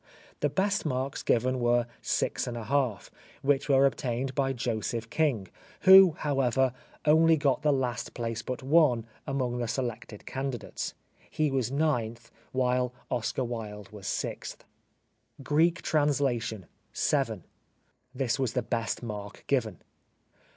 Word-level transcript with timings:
The 0.39 0.49
best 0.49 0.83
marks 0.83 1.21
given 1.21 1.59
were 1.59 1.85
6 2.01 2.45
J, 2.45 2.95
which 3.43 3.69
were 3.69 3.85
obtained 3.85 4.33
by 4.33 4.51
Joseph 4.51 5.11
King, 5.11 5.47
who, 5.81 6.13
however, 6.17 6.73
only 7.05 7.37
got 7.37 7.61
the 7.61 7.71
last 7.71 8.15
place 8.15 8.41
but 8.41 8.63
one 8.63 9.05
among 9.27 9.59
the 9.59 9.67
selected 9.67 10.25
candidates. 10.25 10.95
He 11.29 11.51
was 11.51 11.71
ninth, 11.71 12.31
while 12.51 12.95
Oscar 13.11 13.43
Wilde 13.43 13.91
was 13.91 14.07
sixth.) 14.07 14.63
Greek 15.43 15.83
Translation— 15.83 16.65
7. 17.11 17.43
(This 18.15 18.39
was 18.39 18.53
the 18.53 18.63
best 18.63 19.03
mark 19.03 19.43
given.) 19.45 19.83